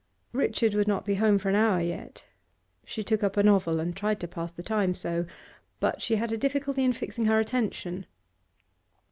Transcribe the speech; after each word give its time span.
Richard 0.33 0.73
would 0.73 0.87
not 0.87 1.05
be 1.05 1.13
home 1.13 1.37
for 1.37 1.49
an 1.49 1.53
hour 1.55 1.79
yet; 1.79 2.25
she 2.83 3.03
took 3.03 3.21
up 3.21 3.37
a 3.37 3.43
novel 3.43 3.79
and 3.79 3.95
tried 3.95 4.19
to 4.21 4.27
pass 4.27 4.51
the 4.51 4.63
time 4.63 4.95
so, 4.95 5.27
but 5.79 6.01
she 6.01 6.15
had 6.15 6.31
a 6.31 6.37
difficulty 6.37 6.83
in 6.83 6.91
fixing 6.91 7.25
her 7.25 7.37
attention. 7.37 8.07